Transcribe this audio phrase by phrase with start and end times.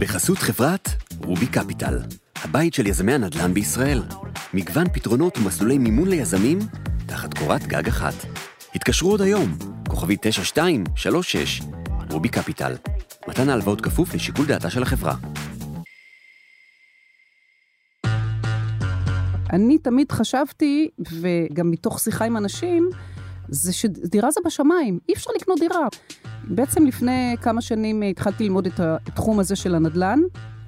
[0.00, 0.88] בחסות חברת
[1.24, 1.98] רובי קפיטל,
[2.44, 4.02] הבית של יזמי הנדל"ן בישראל.
[4.54, 6.58] מגוון פתרונות ומסלולי מימון ליזמים
[7.06, 8.14] תחת קורת גג אחת.
[8.74, 9.56] התקשרו עוד היום,
[9.88, 11.60] כוכבי 9236,
[12.10, 12.72] רובי קפיטל.
[13.28, 15.14] מתן ההלוואות כפוף לשיקול דעתה של החברה.
[19.52, 20.88] אני תמיד חשבתי,
[21.20, 22.90] וגם מתוך שיחה עם אנשים,
[23.48, 25.86] זה שדירה זה בשמיים, אי אפשר לקנות דירה.
[26.44, 30.20] בעצם לפני כמה שנים התחלתי ללמוד את התחום הזה של הנדל"ן.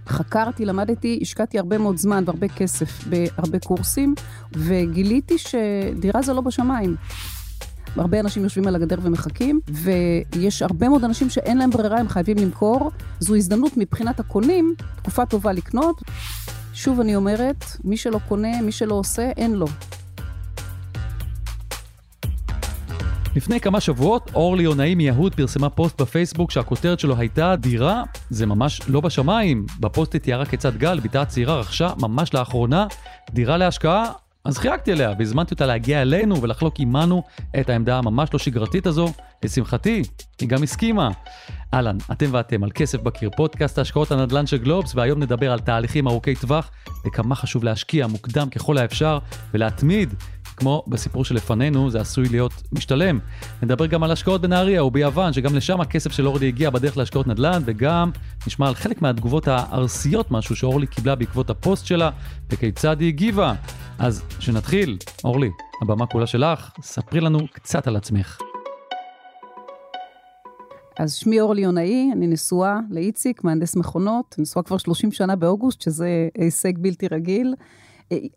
[0.09, 4.15] חקרתי, למדתי, השקעתי הרבה מאוד זמן והרבה כסף בהרבה קורסים,
[4.53, 6.97] וגיליתי שדירה זה לא בשמיים.
[7.97, 12.37] הרבה אנשים יושבים על הגדר ומחכים, ויש הרבה מאוד אנשים שאין להם ברירה, הם חייבים
[12.37, 12.91] למכור.
[13.21, 16.03] זו הזדמנות מבחינת הקונים, תקופה טובה לקנות.
[16.75, 19.67] שוב אני אומרת, מי שלא קונה, מי שלא עושה, אין לו.
[23.37, 28.81] לפני כמה שבועות, אורלי יונאי מיהוד פרסמה פוסט בפייסבוק שהכותרת שלו הייתה דירה, זה ממש
[28.89, 29.67] לא בשמיים.
[29.81, 32.87] בפוסט היא תיארה כיצד גל, בתה הצעירה, רכשה ממש לאחרונה
[33.31, 34.05] דירה להשקעה,
[34.45, 37.23] אז חייגתי אליה והזמנתי אותה להגיע אלינו ולחלוק עמנו
[37.61, 39.13] את העובדה הממש לא שגרתית הזו.
[39.45, 40.03] לשמחתי,
[40.41, 41.11] היא גם הסכימה.
[41.75, 46.09] אהלן, אתם ואתם על כסף בקיר, פודקאסט ההשקעות הנדל"ן של גלובס, והיום נדבר על תהליכים
[46.09, 46.71] ארוכי טווח
[47.07, 49.19] וכמה חשוב להשקיע מוקדם ככל האפשר
[49.55, 50.15] ולהתמיד
[50.57, 53.19] כמו בסיפור שלפנינו, זה עשוי להיות משתלם.
[53.63, 57.63] נדבר גם על השקעות בנהריה וביוון, שגם לשם הכסף של אורלי הגיע בדרך להשקעות נדל"ן,
[57.65, 58.11] וגם
[58.47, 62.11] נשמע על חלק מהתגובות הארסיות, משהו שאורלי קיבלה בעקבות הפוסט שלה,
[62.51, 63.55] וכיצד היא הגיבה.
[63.99, 65.51] אז שנתחיל, אורלי,
[65.83, 68.39] הבמה כולה שלך, ספרי לנו קצת על עצמך.
[70.99, 76.29] אז שמי אורלי יונאי, אני נשואה לאיציק, מהנדס מכונות, נשואה כבר 30 שנה באוגוסט, שזה
[76.39, 77.55] הישג בלתי רגיל.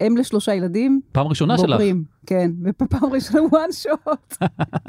[0.07, 1.01] אם לשלושה ילדים.
[1.11, 2.29] פעם ראשונה בוגרים, שלך.
[2.29, 4.47] כן, ופעם ראשונה one shot.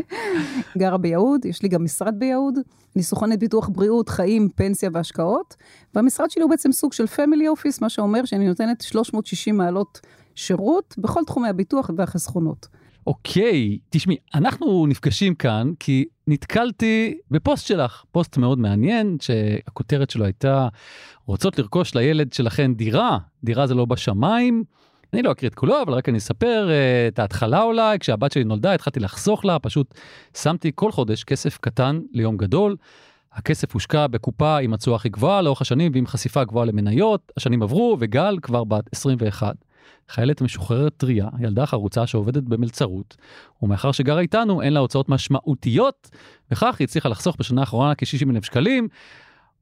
[0.79, 2.59] גרה ביהוד, יש לי גם משרד ביהוד.
[2.97, 5.57] אני סוכנת ביטוח בריאות, חיים, פנסיה והשקעות.
[5.95, 10.01] והמשרד שלי הוא בעצם סוג של family office, מה שאומר שאני נותנת 360 מעלות
[10.34, 12.67] שירות בכל תחומי הביטוח והחסכונות.
[13.07, 20.69] אוקיי, תשמעי, אנחנו נפגשים כאן כי נתקלתי בפוסט שלך, פוסט מאוד מעניין, שהכותרת שלו הייתה,
[21.27, 24.65] רוצות לרכוש לילד שלכן דירה, דירה זה לא בשמיים.
[25.13, 28.45] אני לא אקריא את כולו, אבל רק אני אספר uh, את ההתחלה אולי, כשהבת שלי
[28.45, 29.95] נולדה התחלתי לחסוך לה, פשוט
[30.36, 32.77] שמתי כל חודש כסף קטן ליום גדול.
[33.33, 37.97] הכסף הושקע בקופה עם התשואה הכי גבוהה לאורך השנים ועם חשיפה גבוהה למניות, השנים עברו
[38.01, 39.55] וגל כבר בת 21.
[40.08, 43.17] חיילת משוחררת טריה, ילדה חרוצה שעובדת במלצרות,
[43.63, 46.11] ומאחר שגרה איתנו אין לה הוצאות משמעותיות,
[46.51, 48.89] וכך היא הצליחה לחסוך בשנה האחרונה כ-60 אלף שקלים.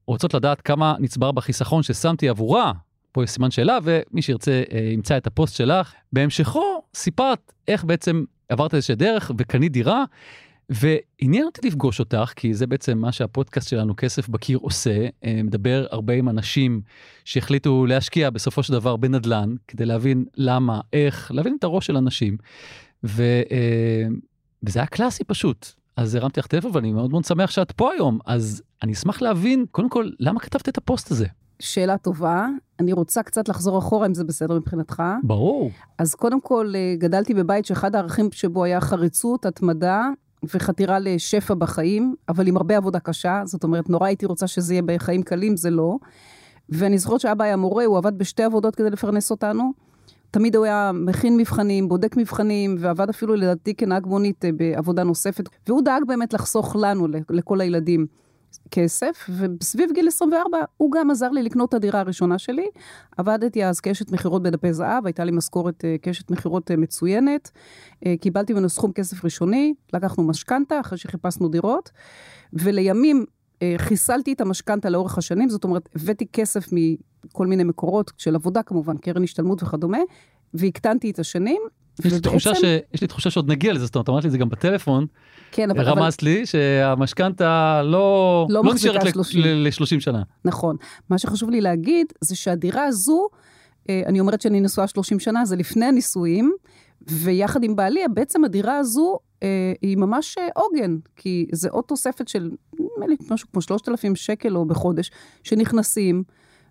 [0.07, 2.73] רוצות לדעת כמה נצבר בחיסכון ששמתי עבורה,
[3.12, 5.93] פה יש סימן שאלה, ומי שירצה אה, ימצא את הפוסט שלך.
[6.12, 10.05] בהמשכו סיפרת איך בעצם עברת איזושהי דרך וקנית דירה,
[10.69, 15.09] ועניין אותי לפגוש אותך, כי זה בעצם מה שהפודקאסט שלנו, כסף בקיר, עושה.
[15.25, 16.81] אה, מדבר הרבה עם אנשים
[17.25, 22.37] שהחליטו להשקיע בסופו של דבר בנדל"ן, כדי להבין למה, איך, להבין את הראש של אנשים.
[23.05, 24.07] ו, אה,
[24.63, 25.67] וזה היה קלאסי פשוט.
[25.97, 28.19] אז הרמתי לך טלפון ואני מאוד מאוד שמח שאת פה היום.
[28.27, 31.27] אז אני אשמח להבין, קודם כל, למה כתבת את הפוסט הזה?
[31.61, 32.47] שאלה טובה.
[32.81, 35.03] אני רוצה קצת לחזור אחורה, אם זה בסדר מבחינתך.
[35.23, 35.71] ברור.
[35.99, 40.09] אז קודם כל, אה, גדלתי בבית שאחד הערכים שבו היה חריצות, התמדה
[40.55, 43.43] וחתירה לשפע בחיים, אבל עם הרבה עבודה קשה.
[43.44, 45.97] זאת אומרת, נורא הייתי רוצה שזה יהיה בחיים קלים, זה לא.
[46.69, 49.72] ואני זוכרת שאבא היה מורה, הוא עבד בשתי עבודות כדי לפרנס אותנו.
[50.31, 55.49] תמיד הוא היה מכין מבחנים, בודק מבחנים, ועבד אפילו לדעתי כנהג מונית אה, בעבודה נוספת.
[55.69, 58.06] והוא דאג באמת לחסוך לנו, לכל הילדים.
[58.71, 62.67] כסף, וסביב גיל 24 הוא גם עזר לי לקנות את הדירה הראשונה שלי.
[63.17, 67.51] עבדתי אז כאשת מכירות בדפי זהב, הייתה לי משכורת אה, כאשת מכירות אה, מצוינת.
[68.07, 71.91] אה, קיבלתי ממנו סכום כסף ראשוני, לקחנו משכנתה אחרי שחיפשנו דירות,
[72.53, 73.25] ולימים
[73.77, 78.97] חיסלתי את המשכנתה לאורך השנים, זאת אומרת, הבאתי כסף מכל מיני מקורות של עבודה כמובן,
[78.97, 79.99] קרן השתלמות וכדומה,
[80.55, 81.63] והקטנתי את השנים,
[82.05, 82.65] יש לי, תחושה ש...
[82.94, 85.06] יש לי תחושה שעוד נגיע לזה, זאת אומרת, אמרת לי את זה גם בטלפון.
[85.53, 85.84] כן, אבל...
[85.84, 90.22] רמזת לי שהמשכנתה לא, לא, לא נשארת ל-30 שנה.
[90.44, 90.77] נכון.
[91.10, 93.29] מה שחשוב לי להגיד, זה שהדירה הזו,
[93.88, 96.52] אה, אני אומרת שאני נשואה 30 שנה, זה לפני הנישואים,
[97.08, 102.29] ויחד עם בעלי, בעצם הדירה הזו אה, היא ממש אה, עוגן, כי זה עוד תוספת
[102.29, 105.11] של, נדמה לי, משהו כמו 3,000 שקל או בחודש,
[105.43, 106.23] שנכנסים.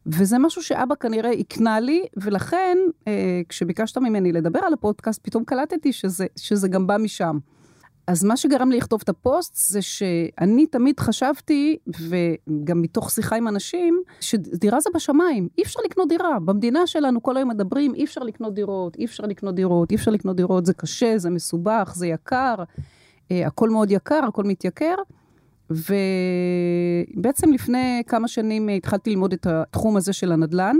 [0.05, 2.77] וזה משהו שאבא כנראה הקנה לי, ולכן
[3.07, 7.38] אה, כשביקשת ממני לדבר על הפודקאסט, פתאום קלטתי שזה, שזה גם בא משם.
[8.07, 13.47] אז מה שגרם לי לכתוב את הפוסט זה שאני תמיד חשבתי, וגם מתוך שיחה עם
[13.47, 16.39] אנשים, שדירה זה בשמיים, אי אפשר לקנות דירה.
[16.39, 20.11] במדינה שלנו כל היום מדברים, אי אפשר לקנות דירות, אי אפשר לקנות דירות, אי אפשר
[20.11, 22.55] לקנות דירות, זה קשה, זה מסובך, זה יקר,
[23.31, 24.95] אה, הכל מאוד יקר, הכל מתייקר.
[27.15, 30.75] ובעצם לפני כמה שנים התחלתי ללמוד את התחום הזה של הנדל"ן.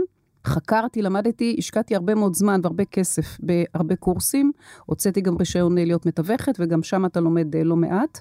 [0.48, 4.52] חקרתי, למדתי, השקעתי הרבה מאוד זמן והרבה כסף בהרבה קורסים.
[4.86, 8.20] הוצאתי גם רישיון להיות מתווכת, וגם שם אתה לומד לא מעט.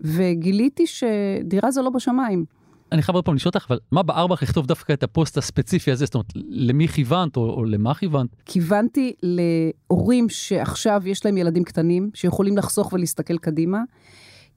[0.00, 2.44] וגיליתי שדירה זה לא בשמיים.
[2.92, 5.92] אני חייב עוד פעם לשאול אותך, אבל מה בער בך לכתוב דווקא את הפוסט הספציפי
[5.92, 6.04] הזה?
[6.04, 8.28] זאת אומרת, למי כיוונת או, או למה כיוונת?
[8.44, 13.82] כיוונתי להורים שעכשיו יש להם ילדים קטנים, שיכולים לחסוך ולהסתכל קדימה.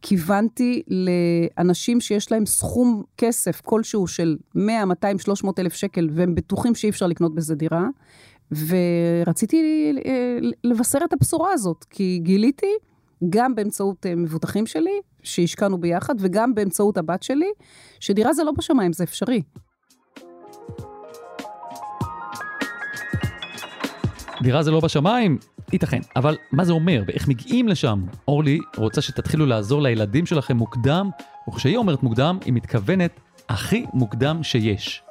[0.01, 6.75] כיוונתי לאנשים שיש להם סכום כסף כלשהו של 100, 200, 300 אלף שקל, והם בטוחים
[6.75, 7.87] שאי אפשר לקנות בזה דירה.
[8.51, 12.73] ורציתי אה, לבשר את הבשורה הזאת, כי גיליתי
[13.29, 17.51] גם באמצעות אה, מבוטחים שלי, שהשקענו ביחד, וגם באמצעות הבת שלי,
[17.99, 19.41] שדירה זה לא בשמיים, זה אפשרי.
[24.41, 25.37] דירה זה לא בשמיים?
[25.73, 28.05] ייתכן, אבל מה זה אומר ואיך מגיעים לשם?
[28.27, 31.09] אורלי רוצה שתתחילו לעזור לילדים שלכם מוקדם,
[31.49, 33.19] וכשהיא אומרת מוקדם, היא מתכוונת
[33.49, 35.03] הכי מוקדם שיש.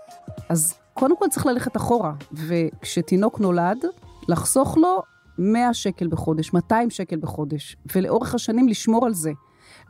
[0.49, 3.85] אז קודם כל צריך ללכת אחורה, וכשתינוק נולד,
[4.29, 5.03] לחסוך לו
[5.38, 9.32] 100 שקל בחודש, 200 שקל בחודש, ולאורך השנים לשמור על זה.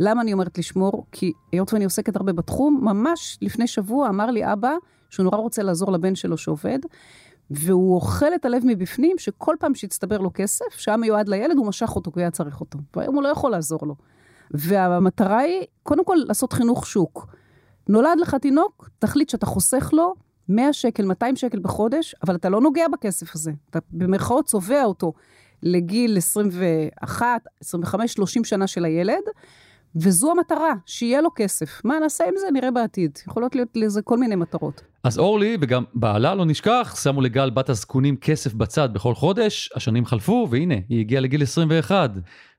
[0.01, 1.07] למה אני אומרת לשמור?
[1.13, 4.73] כי היות ואני עוסקת הרבה בתחום, ממש לפני שבוע אמר לי אבא
[5.11, 6.79] שהוא נורא רוצה לעזור לבן שלו שעובד,
[7.51, 11.97] והוא אוכל את הלב מבפנים, שכל פעם שהצטבר לו כסף, שהיה מיועד לילד, הוא משך
[11.97, 12.79] אותו כי היה צריך אותו.
[12.97, 13.95] והיום הוא לא יכול לעזור לו.
[14.51, 17.27] והמטרה היא, קודם כל, לעשות חינוך שוק.
[17.89, 20.15] נולד לך תינוק, תחליט שאתה חוסך לו
[20.49, 23.53] 100 שקל, 200 שקל בחודש, אבל אתה לא נוגע בכסף הזה.
[23.71, 25.13] אתה במרכאות צובע אותו
[25.63, 27.27] לגיל 21,
[27.61, 29.23] 25, 30 שנה של הילד,
[29.97, 31.81] וזו המטרה, שיהיה לו כסף.
[31.85, 32.47] מה נעשה עם זה?
[32.53, 33.19] נראה בעתיד.
[33.29, 34.83] יכולות להיות לזה כל מיני מטרות.
[35.05, 40.05] אז אורלי וגם בעלה, לא נשכח, שמו לגל בת הזקונים כסף בצד בכל חודש, השנים
[40.07, 42.11] חלפו, והנה, היא הגיעה לגיל 21.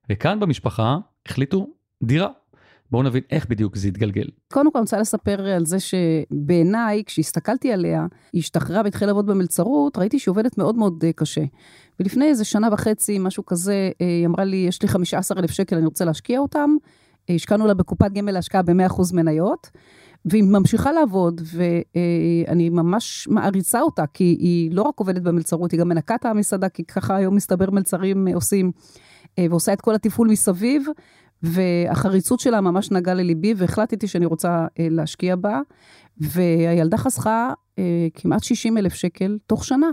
[0.09, 1.67] וכאן במשפחה החליטו
[2.03, 2.27] דירה.
[2.91, 4.27] בואו נבין איך בדיוק זה התגלגל.
[4.53, 9.97] קודם כל אני רוצה לספר על זה שבעיניי, כשהסתכלתי עליה, היא השתחררה והתחילה לעבוד במלצרות,
[9.97, 11.43] ראיתי שהיא עובדת מאוד מאוד אה, קשה.
[11.99, 15.85] ולפני איזה שנה וחצי, משהו כזה, אה, היא אמרה לי, יש לי 15,000 שקל, אני
[15.85, 16.75] רוצה להשקיע אותם.
[17.29, 19.69] אה, השקענו לה בקופת גמל להשקעה ב-100% מניות.
[20.25, 25.89] והיא ממשיכה לעבוד, ואני ממש מעריצה אותה, כי היא לא רק עובדת במלצרות, היא גם
[25.89, 28.71] מנקה את המסעדה, כי ככה היום מסתבר מלצרים עושים,
[29.39, 30.87] ועושה את כל התפעול מסביב,
[31.43, 35.61] והחריצות שלה ממש נגעה לליבי, והחלטתי שאני רוצה אה, להשקיע בה,
[36.17, 39.89] והילדה חסכה אה, כמעט 60 אלף שקל תוך שנה,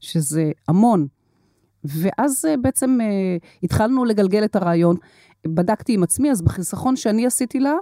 [0.00, 1.06] שזה המון.
[1.84, 2.98] ואז אה, בעצם
[3.62, 4.96] התחלנו לגלגל את הרעיון.
[5.46, 7.74] בדקתי עם עצמי, אז בחיסכון שאני עשיתי לה,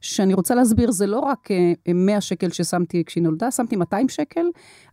[0.00, 1.48] שאני רוצה להסביר, זה לא רק
[1.94, 4.46] 100 שקל ששמתי כשהיא נולדה, שמתי 200 שקל,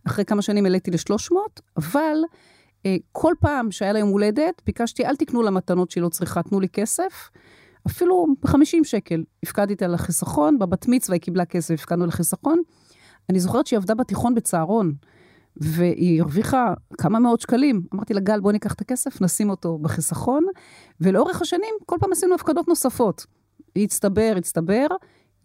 [0.06, 1.36] אחרי כמה שנים העליתי ל-300,
[1.76, 2.16] אבל
[3.12, 6.60] כל פעם שהיה לה יום הולדת, ביקשתי, אל תקנו לה מתנות שהיא לא צריכה, תנו
[6.60, 7.30] לי כסף.
[7.86, 9.22] אפילו ב-50 שקל.
[9.42, 12.62] הפקדתי על החיסכון, בבת מצווה היא קיבלה כסף, הפקדנו לחיסכון.
[13.30, 14.92] אני זוכרת שהיא עבדה בתיכון בצהרון,
[15.56, 17.82] והיא הרוויחה כמה מאות שקלים.
[17.94, 20.46] אמרתי לה, גל, בוא ניקח את הכסף, נשים אותו בחיסכון,
[21.00, 23.26] ולאורך השנים, כל פעם עשינו הפקדות נוספות.
[23.76, 24.86] הצטבר, הצטבר,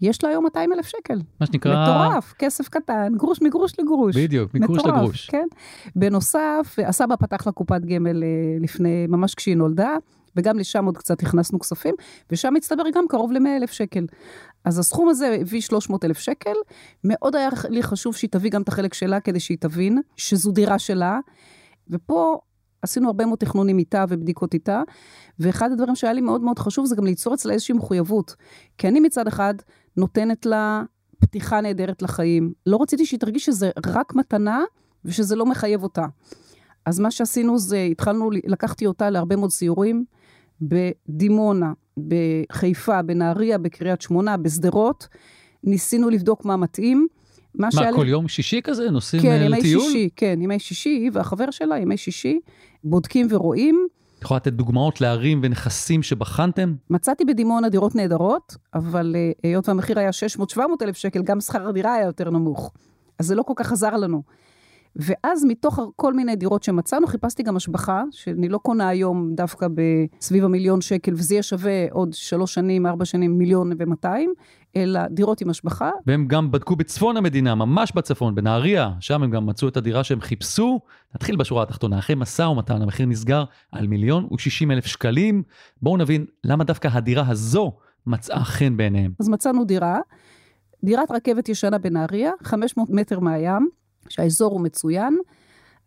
[0.02, 1.20] יש לה היום 200 אלף שקל.
[1.40, 1.84] מה שנקרא...
[1.84, 4.18] מטורף, כסף קטן, גרוש מגרוש לגרוש.
[4.18, 5.30] בדיוק, מגרוש מטורף, לגרוש.
[5.30, 5.48] כן.
[5.96, 8.30] בנוסף, הסבא פתח לה קופת גמל אה,
[8.60, 9.96] לפני, ממש כשהיא נולדה,
[10.36, 11.96] וגם לשם עוד קצת הכנסנו כספים,
[12.32, 14.06] ושם הצטבר גם קרוב ל-100 אלף שקל.
[14.66, 16.54] אז הסכום הזה הביא 300 אלף שקל.
[17.04, 20.80] מאוד היה לי חשוב שהיא תביא גם את החלק שלה, כדי שהיא תבין שזו דירה
[20.80, 21.20] שלה.
[21.90, 22.40] ופה
[22.82, 24.82] עשינו הרבה מאוד תכנונים איתה ובדיקות איתה,
[25.40, 28.36] ואחד הדברים שהיה לי מאוד מאוד חשוב זה גם ליצור אצלה איזושהי מחויבות.
[28.78, 29.54] כי אני מצד אחד
[29.98, 30.84] נותנת לה
[31.20, 32.54] פתיחה נהדרת לחיים.
[32.66, 34.64] לא רציתי שהיא תרגיש שזה רק מתנה
[35.06, 36.06] ושזה לא מחייב אותה.
[36.86, 40.06] אז מה שעשינו זה, התחלנו, לקחתי אותה להרבה מאוד סיורים,
[40.62, 45.08] בדימונה, בחיפה, בנהריה, בקריית שמונה, בשדרות.
[45.64, 47.08] ניסינו לבדוק מה מתאים.
[47.56, 48.10] מה, מה כל לי...
[48.10, 48.92] יום שישי כזה?
[48.92, 49.82] נוסעים כן, לטיול?
[49.82, 52.40] כן, ימי שישי, כן, ימי שישי, היא והחבר שלה, ימי שישי,
[52.84, 53.88] בודקים ורואים.
[54.18, 56.76] את יכולה לתת דוגמאות לערים ונכסים שבחנתם?
[56.90, 60.10] מצאתי בדימונה דירות נהדרות, אבל אה, היות והמחיר היה
[60.56, 62.72] 600-700 אלף שקל, גם שכר הדירה היה יותר נמוך.
[63.20, 64.24] אז זה לא כל כך עזר לנו.
[64.96, 70.46] ואז מתוך כל מיני דירות שמצאנו, חיפשתי גם השבחה, שאני לא קונה היום דווקא בסביב
[70.46, 74.34] המיליון שקל, וזה יהיה שווה עוד שלוש שנים, ארבע שנים, מיליון ומאתיים,
[74.76, 75.92] אלא דירות עם השבחה.
[76.08, 80.22] והם גם בדקו בצפון המדינה, ממש בצפון, בנהריה, שם הם גם מצאו את הדירה שהם
[80.22, 80.80] חיפשו.
[81.16, 85.44] נתחיל בשורה התחתונה, אחרי משא ומתן, המחיר נסגר על מיליון ושישים אלף שקלים.
[85.82, 87.72] בואו נבין למה דווקא הדירה הזו
[88.08, 89.12] מצאה חן בעיניהם.
[89.20, 90.00] אז מצאנו דירה,
[90.84, 93.70] דירת רכבת ישנה בנהריה, 500 מטר מהים.
[94.10, 95.18] שהאזור הוא מצוין.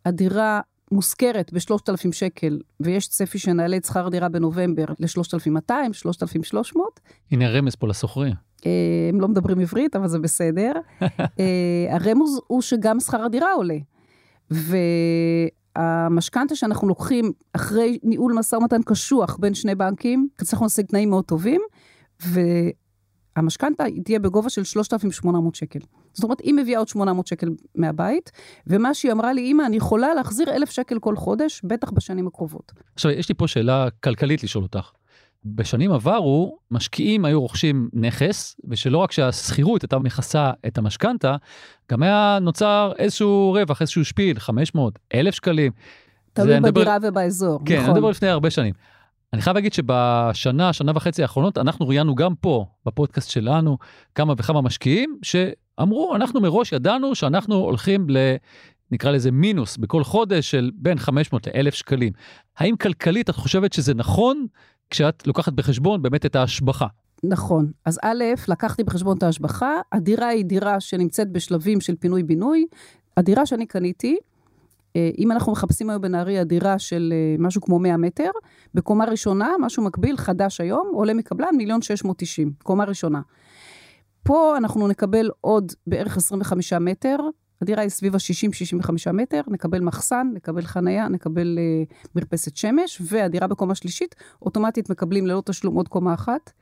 [0.05, 0.61] הדירה
[0.93, 7.01] מושכרת ב-3,000 שקל, ויש צפי שנעלה את שכר הדירה בנובמבר ל-3,200, 3,300.
[7.31, 8.35] הנה הרמז פה לסוחרים.
[8.67, 8.71] אה,
[9.09, 10.73] הם לא מדברים עברית, אבל זה בסדר.
[11.41, 13.79] אה, הרמז הוא שגם שכר הדירה עולה.
[15.77, 21.25] והמשכנתה שאנחנו לוקחים אחרי ניהול משא ומתן קשוח בין שני בנקים, הצלחנו להשיג תנאים מאוד
[21.25, 21.61] טובים,
[23.39, 25.79] והמשכנתה תהיה בגובה של 3,800 שקל.
[26.13, 28.33] זאת אומרת, היא מביאה עוד 800 שקל מהבית,
[28.67, 32.73] ומה שהיא אמרה לי, אמא, אני יכולה להחזיר 1,000 שקל כל חודש, בטח בשנים הקרובות.
[32.95, 34.91] עכשיו, יש לי פה שאלה כלכלית לשאול אותך.
[35.45, 41.37] בשנים עברו, משקיעים היו רוכשים נכס, ושלא רק שהשכירות הייתה מכסה את המשכנתה,
[41.91, 45.73] גם היה נוצר איזשהו רווח, איזשהו שפיל, 500, 1,000 שקלים.
[46.33, 47.91] תלוי בדירה ובאזור, כן, נכון.
[47.91, 48.75] אני מדבר לפני הרבה שנים.
[49.33, 53.79] אני חייב להגיד שבשנה, שנה וחצי האחרונות, אנחנו ראיינו גם פה, בפודקאסט שלנו,
[54.15, 58.17] כמה וכמה משקיעים, שאמרו, אנחנו מראש ידענו שאנחנו הולכים ל...
[58.91, 62.13] נקרא לזה מינוס בכל חודש של בין 500 ל-1,000 שקלים.
[62.59, 64.47] האם כלכלית את חושבת שזה נכון
[64.91, 66.87] כשאת לוקחת בחשבון באמת את ההשבחה?
[67.25, 67.71] נכון.
[67.85, 72.67] אז א', לקחתי בחשבון את ההשבחה, הדירה היא דירה שנמצאת בשלבים של פינוי-בינוי.
[73.17, 74.17] הדירה שאני קניתי,
[75.19, 78.31] אם אנחנו מחפשים היום בנהריה דירה של אה, משהו כמו 100 מטר,
[78.75, 83.21] בקומה ראשונה, משהו מקביל, חדש היום, עולה מקבלן מיליון 690, קומה ראשונה.
[84.23, 87.17] פה אנחנו נקבל עוד בערך 25 מטר,
[87.63, 93.75] הדירה היא סביב ה-60-65 מטר, נקבל מחסן, נקבל חנייה, נקבל uh, מרפסת שמש, והדירה בקומה
[93.75, 96.53] שלישית, אוטומטית מקבלים ללא תשלום עוד קומה אחת.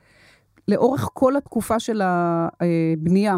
[0.68, 3.36] לאורך כל התקופה של הבנייה,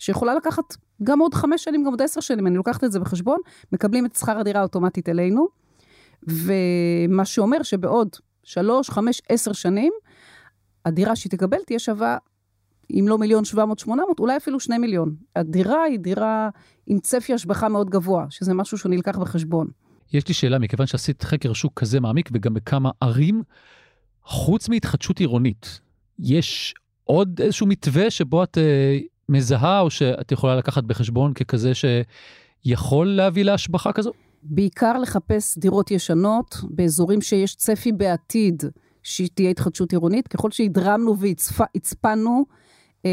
[0.00, 3.40] שיכולה לקחת גם עוד חמש שנים, גם עוד עשר שנים, אני לוקחת את זה בחשבון,
[3.72, 5.48] מקבלים את שכר הדירה אוטומטית אלינו,
[6.22, 8.08] ומה שאומר שבעוד
[8.42, 9.92] שלוש, חמש, עשר שנים,
[10.84, 12.18] הדירה שהיא תקבל תהיה שווה
[12.90, 13.44] אם לא מיליון
[13.86, 15.14] 700-800, אולי אפילו שני מיליון.
[15.36, 16.48] הדירה היא דירה
[16.86, 19.68] עם צפי השבחה מאוד גבוה, שזה משהו שנלקח בחשבון.
[20.12, 23.42] יש לי שאלה, מכיוון שעשית חקר שוק כזה מעמיק וגם בכמה ערים,
[24.24, 25.80] חוץ מהתחדשות עירונית,
[26.18, 28.60] יש עוד איזשהו מתווה שבו את uh,
[29.30, 34.12] מזהה או שאת יכולה לקחת בחשבון ככזה שיכול להביא להשבחה כזו?
[34.42, 38.62] בעיקר לחפש דירות ישנות באזורים שיש צפי בעתיד
[39.02, 40.28] שתהיה התחדשות עירונית.
[40.28, 42.44] ככל שהדרמנו והצפנו,
[43.06, 43.10] אה,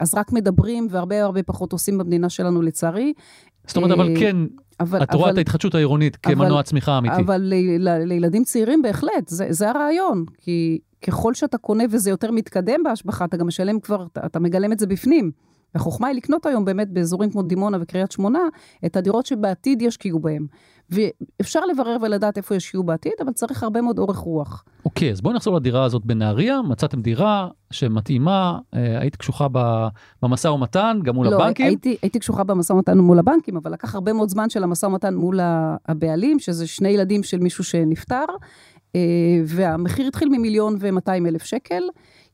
[0.00, 3.12] אז רק מדברים והרבה הרבה פחות עושים במדינה שלנו לצערי.
[3.66, 4.36] זאת אומרת, אבל כן,
[4.80, 7.16] אבל, את רואה אבל, את ההתחדשות העירונית כמנוע צמיחה אמיתי.
[7.16, 7.54] אבל ל,
[7.88, 10.24] ל, לילדים צעירים בהחלט, זה, זה הרעיון.
[10.38, 14.72] כי ככל שאתה קונה וזה יותר מתקדם בהשבחה, אתה גם משלם כבר, אתה, אתה מגלם
[14.72, 15.30] את זה בפנים.
[15.74, 18.40] החוכמה היא לקנות היום באמת באזורים כמו דימונה וקריית שמונה,
[18.86, 20.46] את הדירות שבעתיד ישקיעו בהם.
[20.90, 24.64] ואפשר לברר ולדעת איפה ישקיעו בעתיד, אבל צריך הרבה מאוד אורך רוח.
[24.84, 29.46] אוקיי, okay, אז בואי נחזור לדירה הזאת בנהריה, מצאתם דירה שמתאימה, אה, היית קשוחה
[30.22, 31.66] במשא ומתן, גם מול לא, הבנקים?
[31.66, 34.86] לא, הייתי, הייתי קשוחה במשא ומתן מול הבנקים, אבל לקח הרבה מאוד זמן של המשא
[34.86, 35.40] ומתן מול
[35.88, 38.24] הבעלים, שזה שני ילדים של מישהו שנפטר,
[38.96, 39.00] אה,
[39.46, 41.82] והמחיר התחיל ממיליון ומאתיים אלף שקל.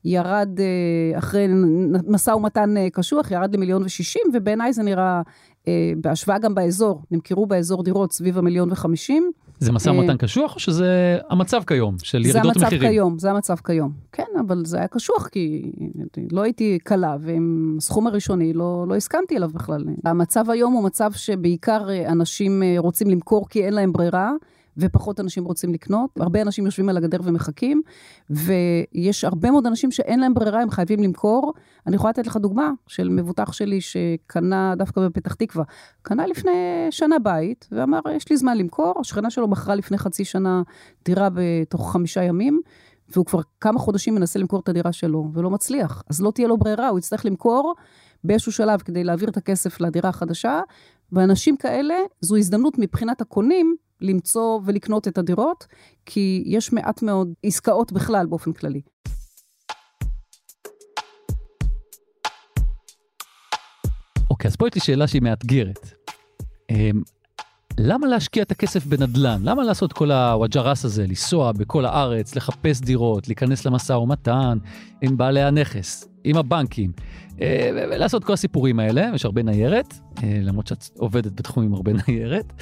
[0.07, 1.47] ירד אה, אחרי
[2.07, 5.21] משא ומתן קשוח, ירד למיליון ושישים, ובעיניי זה נראה
[5.67, 9.31] אה, בהשוואה גם באזור, נמכרו באזור דירות סביב המיליון וחמישים.
[9.59, 12.69] זה משא ומתן אה, קשוח או שזה המצב כיום, של ירידות מחירים?
[12.69, 13.91] זה המצב כיום, זה המצב כיום.
[14.11, 15.71] כן, אבל זה היה קשוח כי
[16.31, 19.83] לא הייתי קלה, ועם הסכום הראשוני לא, לא הסכמתי אליו בכלל.
[20.05, 24.31] המצב היום הוא מצב שבעיקר אה, אנשים רוצים למכור כי אין להם ברירה.
[24.77, 26.09] ופחות אנשים רוצים לקנות.
[26.19, 27.81] הרבה אנשים יושבים על הגדר ומחכים,
[28.29, 31.53] ויש הרבה מאוד אנשים שאין להם ברירה, הם חייבים למכור.
[31.87, 35.63] אני יכולה לתת לך דוגמה של מבוטח שלי שקנה דווקא בפתח תקווה.
[36.01, 38.93] קנה לפני שנה בית, ואמר, יש לי זמן למכור.
[38.99, 40.61] השכנה שלו מכרה לפני חצי שנה
[41.05, 42.61] דירה בתוך חמישה ימים.
[43.09, 46.03] והוא כבר כמה חודשים מנסה למכור את הדירה שלו, ולא מצליח.
[46.09, 47.75] אז לא תהיה לו ברירה, הוא יצטרך למכור
[48.23, 50.61] באיזשהו שלב כדי להעביר את הכסף לדירה החדשה,
[51.11, 55.67] ואנשים כאלה, זו הזדמנות מבחינת הקונים למצוא ולקנות את הדירות,
[56.05, 58.81] כי יש מעט מאוד עסקאות בכלל באופן כללי.
[64.29, 65.93] אוקיי, אז פה יש לי שאלה שהיא מאתגרת.
[66.69, 67.01] אמ,
[67.79, 69.41] למה להשקיע את הכסף בנדל"ן?
[69.43, 74.57] למה לעשות כל הוואג'רס הזה, לנסוע בכל הארץ, לחפש דירות, להיכנס למשא ומתן
[75.01, 76.91] עם בעלי הנכס, עם הבנקים,
[77.41, 81.91] אה, ולעשות כל הסיפורים האלה, יש הרבה ניירת, אה, למרות שאת עובדת בתחום עם הרבה
[82.07, 82.53] ניירת.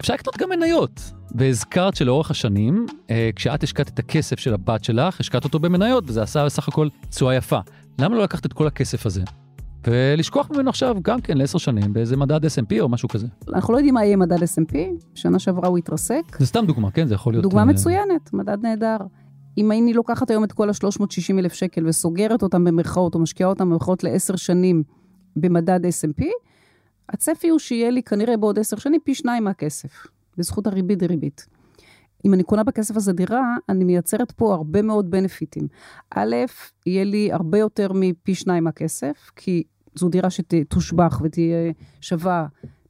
[0.00, 1.12] אפשר לקנות גם מניות.
[1.34, 6.22] והזכרת שלאורך השנים, אה, כשאת השקעת את הכסף של הבת שלך, השקעת אותו במניות, וזה
[6.22, 7.58] עשה בסך הכל תשואה יפה.
[7.98, 9.22] למה לא לקחת את כל הכסף הזה?
[9.86, 13.26] ולשכוח ממנו עכשיו גם כן לעשר שנים באיזה מדד S&P או משהו כזה.
[13.48, 14.76] אנחנו לא יודעים מה יהיה מדד S&P,
[15.14, 16.36] שנה שעברה הוא התרסק.
[16.38, 17.06] זה סתם דוגמה, כן?
[17.06, 17.42] זה יכול להיות...
[17.42, 17.64] דוגמה uh...
[17.64, 18.96] מצוינת, מדד נהדר.
[19.58, 23.70] אם אני לוקחת היום את כל ה-360 אלף שקל וסוגרת אותם במרכאות, או משקיעה אותם
[23.70, 24.82] במרכאות לעשר שנים
[25.36, 26.24] במדד S&P,
[27.12, 30.06] הצפי הוא שיהיה לי כנראה בעוד עשר שנים פי שניים מהכסף.
[30.38, 31.46] בזכות הריבית דריבית.
[32.24, 35.68] אם אני קונה בכסף הזה דירה, אני מייצרת פה הרבה מאוד בנפיטים.
[36.14, 36.36] א',
[36.86, 39.62] יהיה לי הרבה יותר מפי שניים מהכסף, כי
[39.94, 42.46] זו דירה שתושבח ותהיה שווה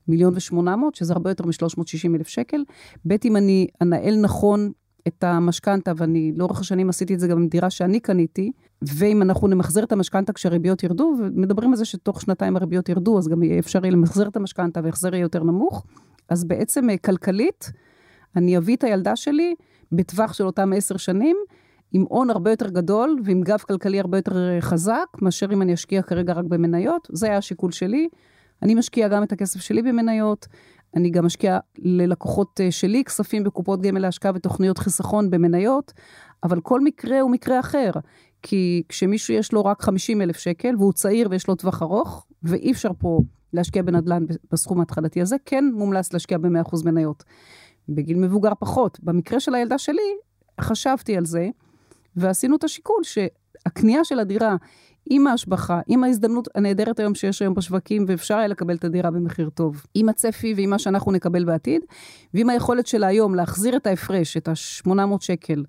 [0.09, 2.65] מיליון ושמונה מאות, שזה הרבה יותר מ-360 אלף שקל.
[3.07, 4.73] ב', אם אני אנהל נכון
[5.09, 8.53] את המשכנתה, ואני לאורך השנים עשיתי את זה גם עם דירה שאני קניתי,
[8.83, 13.29] ואם אנחנו נמחזר את המשכנתה כשהריביות ירדו, ומדברים על זה שתוך שנתיים הריביות ירדו, אז
[13.29, 15.87] גם יהיה אפשר יהיה למחזר את המשכנתה והחזר יהיה יותר נמוך,
[16.29, 17.73] אז בעצם אה, כלכלית,
[18.37, 19.55] אני אביא את הילדה שלי
[19.93, 21.37] בטווח של אותם עשר שנים,
[21.93, 25.75] עם הון הרבה יותר גדול ועם גב כלכלי הרבה יותר אה, חזק, מאשר אם אני
[25.75, 27.09] אשקיע כרגע רק במניות.
[27.13, 28.09] זה היה השיקול שלי.
[28.63, 30.47] אני משקיע גם את הכסף שלי במניות,
[30.97, 35.93] אני גם משקיע ללקוחות אה, שלי כספים בקופות גמל להשקעה ותוכניות חיסכון במניות,
[36.45, 37.91] אבל כל מקרה הוא מקרה אחר.
[38.43, 42.73] כי כשמישהו יש לו רק 50 אלף שקל והוא צעיר ויש לו טווח ארוך, ואי
[42.73, 43.21] אפשר פה
[43.53, 47.25] להשקיע בנדל"ן בסכום ההתחלתי הזה, כן מומלץ להשקיע ב-100% מניות.
[47.89, 49.01] בגיל מבוגר פחות.
[49.03, 50.17] במקרה של הילדה שלי,
[50.61, 51.49] חשבתי על זה,
[52.17, 54.57] ועשינו את השיקול שהקנייה של הדירה
[55.13, 59.51] עם ההשבחה, עם ההזדמנות הנהדרת היום שיש היום בשווקים, ואפשר היה לקבל את הדירה במחיר
[59.51, 61.83] טוב, עם הצפי ועם מה שאנחנו נקבל בעתיד,
[62.35, 65.65] ועם היכולת שלה היום להחזיר את ההפרש, את ה-800 שקל,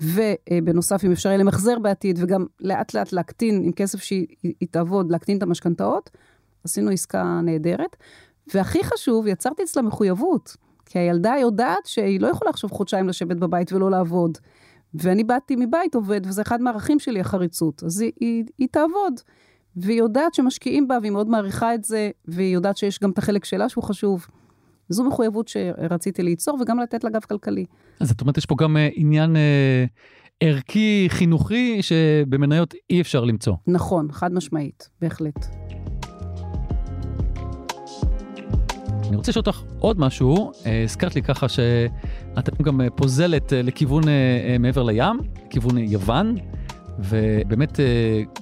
[0.00, 4.26] ובנוסף, אם אפשר יהיה למחזר בעתיד, וגם לאט לאט להקטין, עם כסף שהיא
[4.70, 6.10] תעבוד, להקטין את המשכנתאות,
[6.64, 7.96] עשינו עסקה נהדרת.
[8.54, 10.56] והכי חשוב, יצרתי אצלה מחויבות.
[10.86, 14.38] כי הילדה יודעת שהיא לא יכולה עכשיו חודשיים לשבת בבית ולא לעבוד.
[14.94, 17.82] ואני באתי מבית עובד, וזה אחד מהערכים שלי, החריצות.
[17.84, 19.20] אז היא, היא, היא תעבוד.
[19.76, 23.44] והיא יודעת שמשקיעים בה, והיא מאוד מעריכה את זה, והיא יודעת שיש גם את החלק
[23.44, 24.26] שלה שהוא חשוב.
[24.88, 27.64] זו מחויבות שרציתי ליצור, וגם לתת לה גב כלכלי.
[28.00, 29.38] אז את אומרת, יש פה גם uh, עניין uh,
[30.40, 33.54] ערכי, חינוכי, שבמניות אי אפשר למצוא.
[33.66, 35.46] נכון, חד משמעית, בהחלט.
[39.10, 43.62] אני רוצה לשאול אותך עוד משהו, אה, הזכרת לי ככה שאת גם אה, פוזלת אה,
[43.62, 44.02] לכיוון
[44.60, 46.36] מעבר לים, לכיוון יוון,
[46.98, 47.80] ובאמת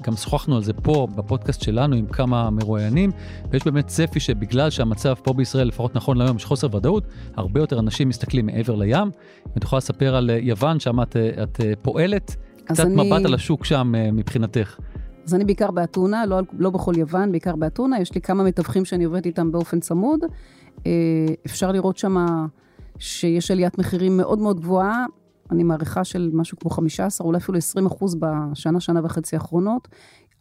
[0.02, 3.10] גם שוחחנו על זה פה בפודקאסט שלנו עם כמה מרואיינים,
[3.50, 7.04] ויש באמת צפי שבגלל שהמצב פה בישראל, לפחות נכון להיום, יש חוסר ודאות,
[7.36, 9.10] הרבה יותר אנשים מסתכלים מעבר לים.
[9.56, 12.94] את יכולה לספר על יוון, שם את, את פועלת, קצת אני...
[12.94, 14.78] מבט על השוק שם מבחינתך.
[15.26, 18.00] אז אני בעיקר באתונה, לא, לא בכל יוון, בעיקר באתונה.
[18.00, 20.20] יש לי כמה מתווכים שאני עובדת איתם באופן צמוד.
[20.86, 22.16] אה, אפשר לראות שם
[22.98, 25.06] שיש עליית מחירים מאוד מאוד גבוהה.
[25.50, 29.88] אני מעריכה של משהו כמו 15, אולי אפילו 20 אחוז בשנה, שנה וחצי האחרונות.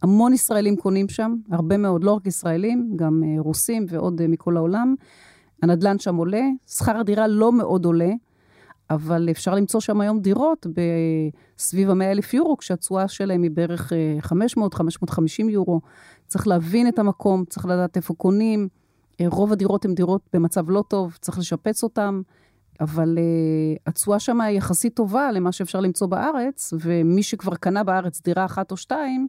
[0.01, 4.57] המון ישראלים קונים שם, הרבה מאוד, לא רק ישראלים, גם אה, רוסים ועוד אה, מכל
[4.57, 4.95] העולם.
[5.63, 8.09] הנדל"ן שם עולה, שכר הדירה לא מאוד עולה.
[8.89, 13.93] אבל אפשר למצוא שם היום דירות בסביב ה-100 אלף יורו, כשהתשואה שלהם היא בערך
[14.25, 14.31] 500-550
[15.43, 15.81] אה, יורו.
[16.27, 18.67] צריך להבין את המקום, צריך לדעת איפה קונים.
[19.25, 22.21] רוב הדירות הן דירות במצב לא טוב, צריך לשפץ אותן,
[22.81, 28.21] אבל uh, התשואה שם היא יחסית טובה למה שאפשר למצוא בארץ, ומי שכבר קנה בארץ
[28.21, 29.27] דירה אחת או שתיים,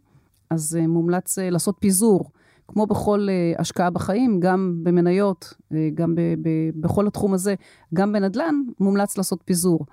[0.51, 2.31] אז uh, מומלץ uh, לעשות פיזור.
[2.68, 7.55] כמו בכל uh, השקעה בחיים, גם במניות, uh, גם ב, ב, בכל התחום הזה,
[7.94, 9.87] גם בנדל"ן, מומלץ לעשות פיזור.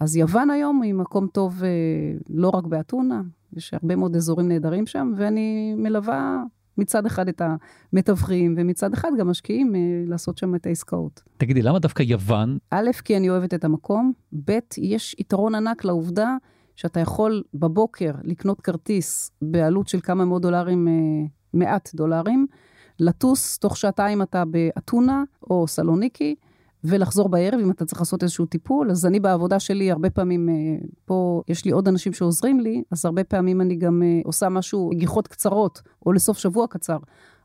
[0.00, 1.64] אז יוון היום היא מקום טוב uh,
[2.30, 3.22] לא רק באתונה,
[3.56, 6.42] יש הרבה מאוד אזורים נהדרים שם, ואני מלווה
[6.78, 7.42] מצד אחד את
[7.92, 11.22] המתווכים, ומצד אחד גם משקיעים uh, לעשות שם את העסקאות.
[11.36, 12.58] תגידי, למה דווקא יוון?
[12.70, 14.12] א', כי אני אוהבת את המקום,
[14.44, 16.36] ב', יש יתרון ענק לעובדה
[16.76, 22.46] שאתה יכול בבוקר לקנות כרטיס בעלות של כמה מאות דולרים uh, מעט דולרים,
[23.00, 26.34] לטוס תוך שעתיים אתה באתונה או סלוניקי,
[26.84, 28.90] ולחזור בערב אם אתה צריך לעשות איזשהו טיפול.
[28.90, 30.54] אז אני בעבודה שלי, הרבה פעמים, אה,
[31.04, 34.90] פה יש לי עוד אנשים שעוזרים לי, אז הרבה פעמים אני גם אה, עושה משהו,
[34.94, 36.98] גיחות קצרות, או לסוף שבוע קצר.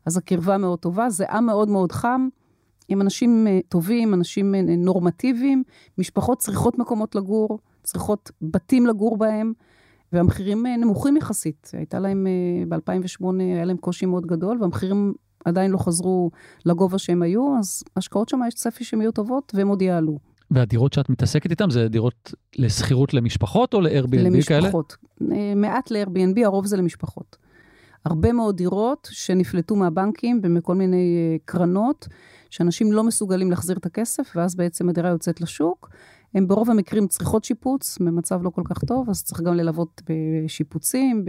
[0.06, 2.28] אז הקרבה מאוד טובה, זה עם מאוד מאוד חם,
[2.88, 5.62] עם אנשים אה, טובים, אנשים נורמטיביים,
[5.98, 9.52] משפחות צריכות מקומות לגור, צריכות בתים לגור בהם.
[10.14, 11.70] והמחירים נמוכים יחסית.
[11.72, 16.30] הייתה להם, אה, ב-2008 היה להם קושי מאוד גדול, והמחירים עדיין לא חזרו
[16.66, 20.18] לגובה שהם היו, אז השקעות שם יש צפי שהן יהיו טובות, והם עוד יעלו.
[20.50, 24.46] והדירות שאת מתעסקת איתן זה דירות לשכירות למשפחות או ל-Airbnb למשפחות.
[24.48, 24.60] כאלה?
[24.60, 24.96] למשפחות.
[25.56, 27.36] מעט ל-Airbnb, הרוב זה למשפחות.
[28.04, 32.08] הרבה מאוד דירות שנפלטו מהבנקים ומכל מיני אה, קרנות,
[32.50, 35.90] שאנשים לא מסוגלים להחזיר את הכסף, ואז בעצם הדירה יוצאת לשוק.
[36.34, 41.24] הן ברוב המקרים צריכות שיפוץ, במצב לא כל כך טוב, אז צריך גם ללוות בשיפוצים,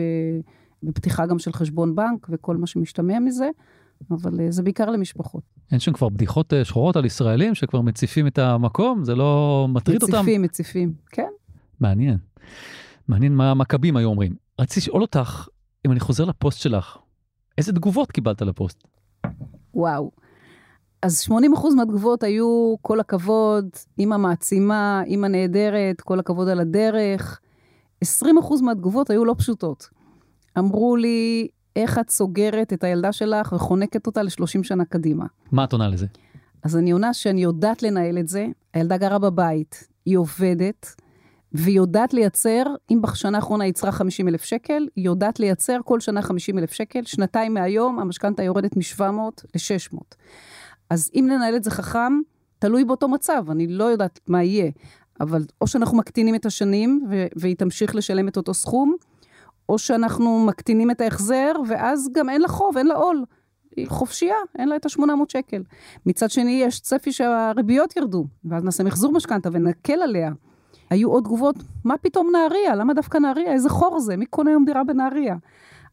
[0.83, 3.49] בפתיחה גם של חשבון בנק וכל מה שמשתמע מזה,
[4.11, 5.43] אבל אה, זה בעיקר למשפחות.
[5.71, 9.03] אין שם כבר בדיחות אה, שחורות על ישראלים שכבר מציפים את המקום?
[9.03, 10.25] זה לא מטריד מציפים, אותם?
[10.25, 11.29] מציפים, מציפים, כן.
[11.79, 12.17] מעניין.
[13.07, 14.35] מעניין מה המכבים היו אומרים.
[14.61, 15.47] רציתי לשאול אותך,
[15.85, 16.97] אם אני חוזר לפוסט שלך,
[17.57, 18.83] איזה תגובות קיבלת לפוסט?
[19.73, 20.11] וואו.
[21.01, 21.33] אז 80%
[21.75, 27.39] מהתגובות היו כל הכבוד, אימא מעצימה, אימא נהדרת, כל הכבוד על הדרך.
[28.05, 28.07] 20%
[28.61, 29.89] מהתגובות היו לא פשוטות.
[30.57, 35.25] אמרו לי, איך את סוגרת את הילדה שלך וחונקת אותה ל-30 שנה קדימה.
[35.51, 36.05] מה את עונה לזה?
[36.63, 40.95] אז אני עונה שאני יודעת לנהל את זה, הילדה גרה בבית, היא עובדת,
[41.51, 45.99] והיא יודעת לייצר, אם בשנה האחרונה היא יצרה 50 אלף שקל, היא יודעת לייצר כל
[45.99, 49.01] שנה 50 אלף שקל, שנתיים מהיום המשכנתה יורדת מ-700
[49.55, 49.97] ל-600.
[50.89, 52.13] אז אם ננהל את זה חכם,
[52.59, 54.71] תלוי באותו מצב, אני לא יודעת מה יהיה,
[55.21, 58.95] אבל או שאנחנו מקטינים את השנים והיא תמשיך לשלם את אותו סכום,
[59.69, 63.25] או שאנחנו מקטינים את ההחזר, ואז גם אין לה חוב, אין לה עול.
[63.75, 65.63] היא חופשייה, אין לה את ה-800 שקל.
[66.05, 70.31] מצד שני, יש צפי שהריביות ירדו, ואז נעשה מחזור משכנתה ונקל עליה.
[70.89, 72.75] היו עוד תגובות, מה פתאום נהריה?
[72.75, 73.51] למה דווקא נהריה?
[73.51, 74.17] איזה חור זה?
[74.17, 75.35] מי קונה היום דירה בנהריה?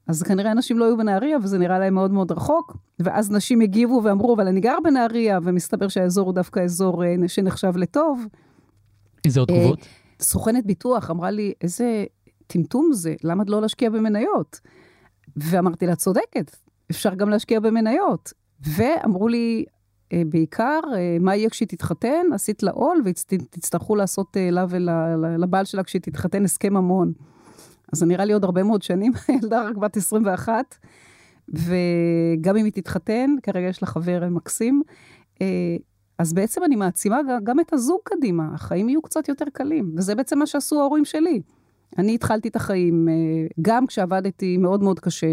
[0.07, 2.77] אז כנראה אנשים לא היו בנהריה, וזה נראה להם מאוד מאוד רחוק.
[2.99, 7.77] ואז נשים הגיבו ואמרו, אבל אני גר בנהריה, ומסתבר שהאזור הוא דווקא אזור אה, שנחשב
[7.77, 8.27] לטוב.
[9.25, 9.79] איזה עוד תגובות?
[10.21, 12.05] סוכנת ביטוח אמרה לי, איזה
[12.53, 14.61] טמטום זה, למה לא להשקיע במניות?
[15.37, 16.57] ואמרתי לה, צודקת,
[16.91, 18.33] אפשר גם להשקיע במניות.
[18.77, 19.65] ואמרו לי,
[20.13, 22.27] אה, בעיקר, אה, מה יהיה כשהיא תתחתן?
[22.35, 27.13] עשית לה עול, ותצטרכו לעשות לה ולבעל שלה כשהיא תתחתן הסכם ממון.
[27.93, 30.75] אז זה נראה לי עוד הרבה מאוד שנים, הילדה רק בת 21,
[31.49, 34.83] וגם אם היא תתחתן, כרגע יש לה חבר מקסים,
[35.43, 35.77] אה,
[36.19, 40.39] אז בעצם אני מעצימה גם את הזוג קדימה, החיים יהיו קצת יותר קלים, וזה בעצם
[40.39, 41.43] מה שעשו ההורים שלי.
[41.99, 43.15] אני התחלתי את החיים, אה,
[43.63, 45.33] גם כשעבדתי מאוד מאוד קשה,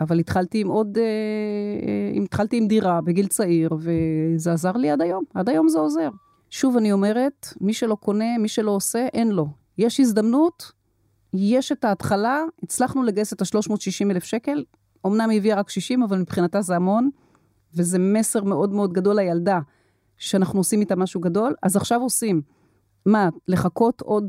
[0.00, 5.24] אבל התחלתי עם עוד, אה, התחלתי עם דירה בגיל צעיר, וזה עזר לי עד היום,
[5.34, 6.08] עד היום זה עוזר.
[6.50, 9.48] שוב אני אומרת, מי שלא קונה, מי שלא עושה, אין לו.
[9.78, 10.72] יש הזדמנות,
[11.34, 14.64] יש את ההתחלה, הצלחנו לגייס את ה-360 אלף שקל,
[15.06, 17.10] אמנם היא הביאה רק 60, אבל מבחינתה זה המון,
[17.74, 19.60] וזה מסר מאוד מאוד גדול לילדה,
[20.18, 22.42] שאנחנו עושים איתה משהו גדול, אז עכשיו עושים.
[23.06, 24.28] מה, לחכות עוד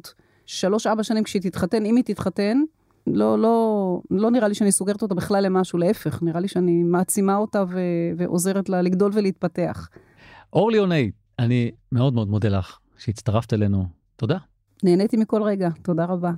[0.50, 2.62] שלוש-ארבע שנים כשהיא תתחתן, אם היא תתחתן,
[3.08, 7.36] לא, לא, לא נראה לי שאני סוגרת אותה בכלל למשהו, להפך, נראה לי שאני מעצימה
[7.36, 7.80] אותה ו-
[8.18, 9.90] ועוזרת לה לגדול ולהתפתח.
[10.54, 13.86] אורלי עוני, אני מאוד מאוד מודה לך שהצטרפת אלינו.
[14.16, 14.38] תודה.
[14.84, 16.32] נהניתי מכל רגע, תודה רבה.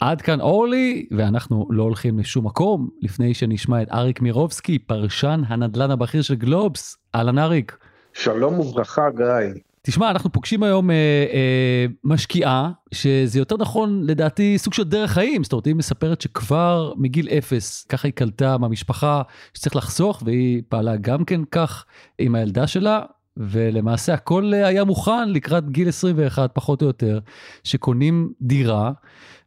[0.00, 5.90] עד כאן אורלי, ואנחנו לא הולכים לשום מקום לפני שנשמע את אריק מירובסקי, פרשן הנדל"ן
[5.90, 6.96] הבכיר של גלובס.
[7.14, 7.78] אהלן אריק.
[8.12, 9.60] שלום וברכה, גיא.
[9.86, 10.96] תשמע, אנחנו פוגשים היום אה,
[11.32, 16.92] אה, משקיעה, שזה יותר נכון לדעתי סוג של דרך חיים, זאת אומרת, היא מספרת שכבר
[16.96, 19.22] מגיל אפס, ככה היא קלטה מהמשפחה
[19.54, 21.84] שצריך לחסוך, והיא פעלה גם כן כך
[22.18, 23.00] עם הילדה שלה,
[23.36, 27.18] ולמעשה הכל היה מוכן לקראת גיל 21 פחות או יותר,
[27.64, 28.92] שקונים דירה.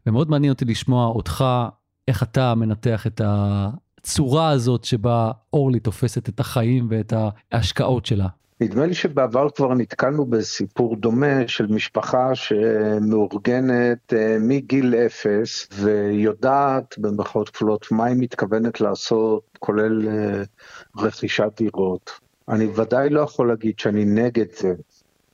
[0.05, 1.45] ומאוד מעניין אותי לשמוע אותך,
[2.07, 7.13] איך אתה מנתח את הצורה הזאת שבה אורלי תופסת את החיים ואת
[7.51, 8.27] ההשקעות שלה.
[8.61, 17.49] נדמה לי שבעבר כבר נתקלנו בסיפור דומה של משפחה שמאורגנת אה, מגיל אפס ויודעת במרכאות
[17.49, 20.41] כפולות מה היא מתכוונת לעשות, כולל אה,
[20.97, 22.11] רכישת דירות.
[22.49, 24.73] אני ודאי לא יכול להגיד שאני נגד זה.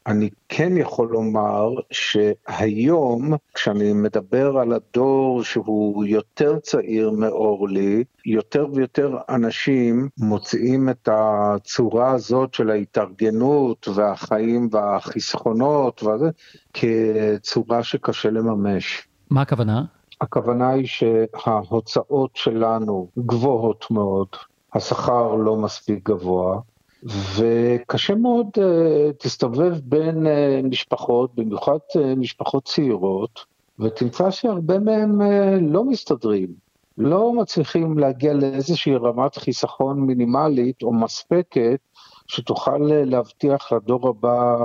[0.08, 9.18] אני כן יכול לומר שהיום, כשאני מדבר על הדור שהוא יותר צעיר מאורלי, יותר ויותר
[9.30, 16.30] אנשים מוצאים את הצורה הזאת של ההתארגנות והחיים והחסכונות וזה,
[16.74, 19.08] כצורה שקשה לממש.
[19.30, 19.84] מה הכוונה?
[20.22, 24.28] הכוונה היא שההוצאות שלנו גבוהות מאוד,
[24.74, 26.60] השכר לא מספיק גבוה,
[27.06, 28.62] וקשה מאוד uh,
[29.20, 33.40] תסתובב בין uh, משפחות, במיוחד uh, משפחות צעירות,
[33.80, 35.22] ותמצא שהרבה מהם
[35.62, 36.48] לא מסתדרים,
[36.98, 41.80] לא מצליחים להגיע לאיזושהי רמת חיסכון מינימלית או מספקת
[42.28, 44.56] שתוכל להבטיח לדור הבא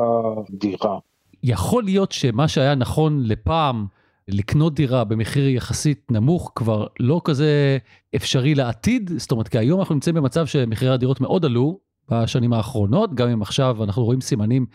[0.51, 0.99] דירה.
[1.43, 3.87] יכול להיות שמה שהיה נכון לפעם,
[4.29, 7.79] לקנות דירה במחיר יחסית נמוך כבר לא כזה
[8.17, 11.79] אפשרי לעתיד, זאת אומרת כי היום אנחנו נמצאים במצב שמחירי הדירות מאוד עלו,
[12.11, 14.67] בשנים האחרונות, גם אם עכשיו אנחנו רואים סימנים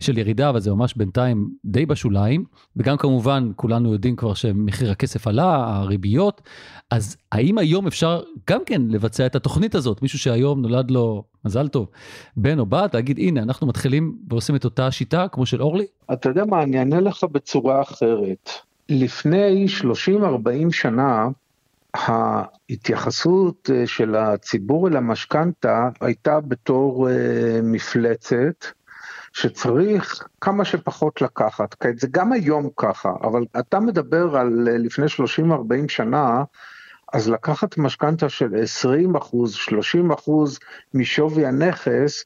[0.00, 2.44] של ירידה, אבל זה ממש בינתיים די בשוליים,
[2.76, 6.42] וגם כמובן כולנו יודעים כבר שמחיר הכסף עלה, הריביות,
[6.90, 11.68] אז האם היום אפשר גם כן לבצע את התוכנית הזאת, מישהו שהיום נולד לו, מזל
[11.68, 11.88] טוב,
[12.36, 15.86] בן או בת, להגיד הנה אנחנו מתחילים ועושים את אותה שיטה כמו של אורלי?
[16.12, 18.50] אתה יודע מה, אני אענה לך בצורה אחרת.
[18.88, 21.28] לפני 30-40 שנה,
[21.94, 28.64] ההתייחסות אה, של הציבור אל המשכנתה הייתה בתור אה, מפלצת
[29.32, 35.06] שצריך כמה שפחות לקחת, כעת זה גם היום ככה, אבל אתה מדבר על אה, לפני
[35.06, 36.44] 30-40 שנה,
[37.12, 40.58] אז לקחת משכנתה של 20 אחוז, 30 אחוז
[40.94, 42.24] משווי הנכס,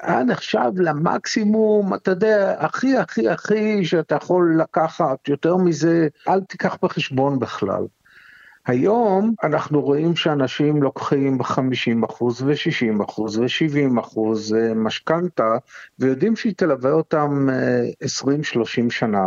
[0.00, 6.76] היה נחשב למקסימום, אתה יודע, הכי הכי הכי שאתה יכול לקחת, יותר מזה, אל תיקח
[6.82, 7.86] בחשבון בכלל.
[8.66, 15.56] היום אנחנו רואים שאנשים לוקחים 50 אחוז ו-60 אחוז ו-70 אחוז אה, משכנתה,
[15.98, 17.48] ויודעים שהיא תלווה אותם
[18.24, 19.26] 20-30 אה, שנה.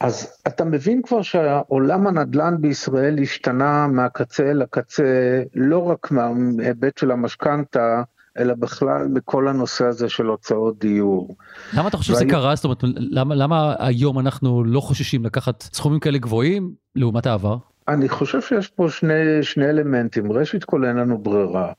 [0.00, 8.02] אז אתה מבין כבר שהעולם הנדל"ן בישראל השתנה מהקצה לקצה, לא רק מההיבט של המשכנתה,
[8.38, 11.36] אלא בכלל בכל הנושא הזה של הוצאות דיור.
[11.74, 12.28] למה אתה חושב והיום...
[12.28, 12.54] שזה קרה?
[12.54, 17.56] זאת אומרת, למה, למה היום אנחנו לא חוששים לקחת סכומים כאלה גבוהים לעומת העבר?
[17.88, 20.32] אני חושב שיש פה שני, שני אלמנטים.
[20.32, 21.72] ראשית כל אין לנו ברירה.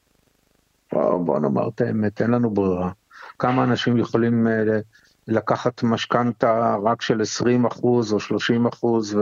[0.93, 2.91] בוא, בוא נאמר את האמת, אין לנו ברירה.
[3.39, 4.49] כמה אנשים יכולים uh,
[5.27, 9.17] לקחת משכנתה רק של 20 אחוז או 30 אחוז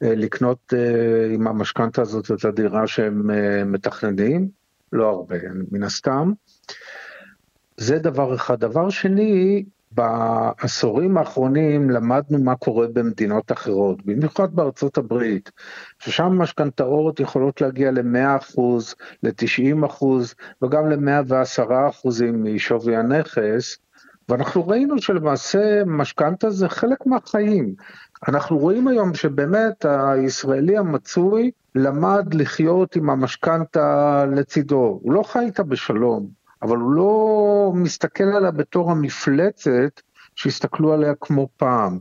[0.00, 4.48] ולקנות uh, עם המשכנתה הזאת את הדירה שהם uh, מתכננים?
[4.92, 5.36] לא הרבה,
[5.72, 6.32] מן הסתם.
[7.76, 8.60] זה דבר אחד.
[8.60, 15.50] דבר שני, בעשורים האחרונים למדנו מה קורה במדינות אחרות, במיוחד בארצות הברית,
[15.98, 18.60] ששם משכנתאות יכולות להגיע ל-100%,
[19.22, 20.04] ל-90%
[20.62, 23.78] וגם ל-110% משווי הנכס,
[24.28, 27.74] ואנחנו ראינו שלמעשה משכנתה זה חלק מהחיים.
[28.28, 35.62] אנחנו רואים היום שבאמת הישראלי המצוי למד לחיות עם המשכנתה לצידו, הוא לא חי איתה
[35.62, 36.39] בשלום.
[36.62, 40.00] אבל הוא לא מסתכל עליה בתור המפלצת
[40.36, 41.98] שהסתכלו עליה כמו פעם.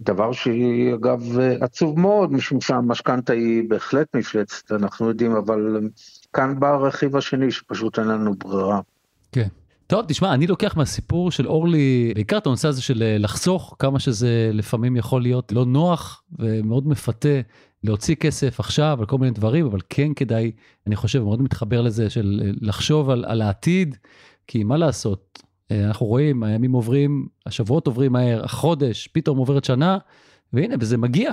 [0.00, 5.80] דבר שהיא אגב עצוב מאוד, משום שהמשכנתה היא בהחלט מפלצת, אנחנו יודעים, אבל
[6.32, 8.80] כאן בא הרכיב השני שפשוט אין לנו ברירה.
[9.32, 9.48] כן.
[9.86, 13.98] טוב, תשמע, אני לוקח מהסיפור של אורלי, בעיקר את הנושא הזה של אה, לחסוך, כמה
[13.98, 17.40] שזה לפעמים יכול להיות לא נוח ומאוד מפתה
[17.86, 20.52] להוציא כסף עכשיו על כל מיני דברים, אבל כן כדאי,
[20.86, 23.96] אני חושב, מאוד מתחבר לזה של אה, לחשוב על, על העתיד,
[24.46, 29.98] כי מה לעשות, אה, אנחנו רואים, הימים עוברים, השבועות עוברים מהר, החודש, פתאום עוברת שנה,
[30.52, 31.32] והנה, וזה מגיע,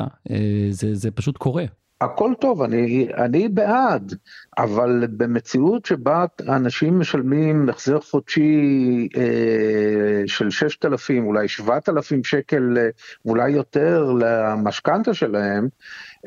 [0.69, 1.65] זה, זה פשוט קורה.
[2.01, 4.13] הכל טוב, אני, אני בעד,
[4.57, 12.77] אבל במציאות שבה אנשים משלמים החזר חודשי אה, של 6,000, אולי 7,000 שקל,
[13.25, 15.67] אולי יותר למשכנתה שלהם,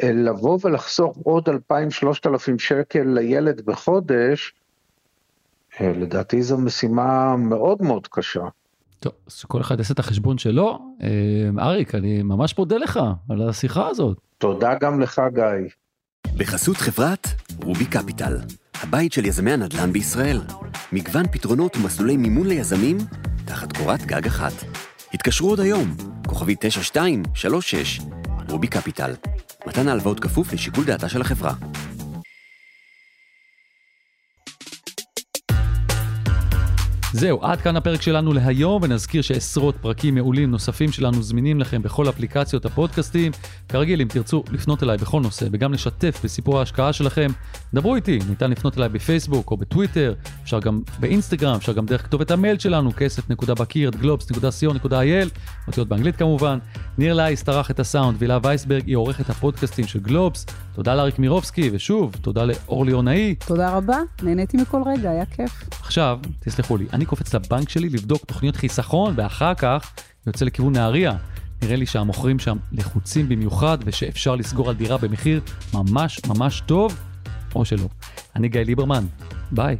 [0.02, 4.55] אה, לבוא ולחסוך עוד 2,000-3,000 שקל לילד בחודש,
[5.81, 8.44] אה, לדעתי זו משימה מאוד מאוד קשה.
[9.00, 10.79] טוב, שכל אחד יעשה את החשבון שלו.
[11.02, 13.00] אה, אריק, אני ממש מודה לך
[13.31, 14.25] על השיחה הזאת.
[14.38, 15.70] תודה גם לך, גיא.
[16.37, 17.27] בחסות חברת
[17.62, 18.37] רובי קפיטל,
[18.83, 20.40] הבית של יזמי הנדל"ן בישראל.
[20.92, 22.96] מגוון פתרונות ומסלולי מימון ליזמים,
[23.46, 24.53] תחת קורת גג אחת.
[25.14, 25.96] התקשרו עוד היום,
[26.27, 28.01] כוכבי 9236,
[28.49, 29.14] רובי קפיטל.
[29.66, 31.55] מתן ההלוואות כפוף לשיקול דעתה של החברה.
[37.18, 42.09] זהו, עד כאן הפרק שלנו להיום, ונזכיר שעשרות פרקים מעולים נוספים שלנו זמינים לכם בכל
[42.09, 43.33] אפליקציות הפודקאסטים.
[43.68, 47.26] כרגיל, אם תרצו לפנות אליי בכל נושא וגם לשתף בסיפור ההשקעה שלכם,
[47.74, 52.31] דברו איתי, ניתן לפנות אליי בפייסבוק או בטוויטר, אפשר גם באינסטגרם, אפשר גם דרך כתובת
[52.31, 53.94] המייל שלנו, כסף.בקירד,
[55.66, 56.59] אותיות באנגלית כמובן.
[56.98, 60.46] ניר לייס טרח את הסאונד, וילה וייסברג היא עורכת הפודקאסטים של גלובס.
[60.74, 63.35] תודה לאריק מירובסקי, ושוב, תודה לאורלי עונאי.
[63.46, 65.68] תודה רבה, נהניתי מכל רגע, היה כיף.
[65.81, 69.92] עכשיו, תסלחו לי, אני קופץ לבנק שלי לבדוק תוכניות חיסכון, ואחר כך
[70.27, 71.16] יוצא לכיוון נהריה.
[71.62, 75.40] נראה לי שהמוכרים שם לחוצים במיוחד, ושאפשר לסגור על דירה במחיר
[75.75, 76.99] ממש ממש טוב,
[77.55, 77.88] או שלא.
[78.37, 79.05] אני גיא ליברמן,
[79.53, 79.77] ביי.